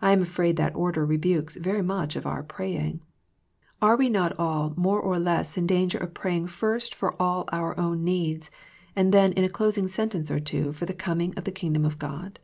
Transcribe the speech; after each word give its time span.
I 0.00 0.12
am 0.12 0.22
afraid 0.22 0.54
that 0.58 0.76
order 0.76 1.04
rebukes 1.04 1.56
very 1.56 1.82
much 1.82 2.14
of 2.14 2.24
our 2.24 2.44
pray 2.44 2.76
ing. 2.76 3.00
Are 3.82 3.96
we 3.96 4.08
not 4.08 4.32
all 4.38 4.72
more 4.76 5.00
or 5.00 5.18
less 5.18 5.58
in 5.58 5.66
danger 5.66 5.98
of 5.98 6.14
praying 6.14 6.46
first 6.46 6.94
for 6.94 7.20
all 7.20 7.44
our 7.50 7.76
own 7.76 8.04
needs, 8.04 8.52
and 8.94 9.12
then 9.12 9.32
in 9.32 9.42
a 9.42 9.48
closing 9.48 9.88
sentence 9.88 10.30
or 10.30 10.38
two 10.38 10.72
for 10.72 10.86
the 10.86 10.94
coming 10.94 11.34
of 11.36 11.42
the 11.42 11.50
Kingdom 11.50 11.84
of 11.84 11.98
God 11.98 12.38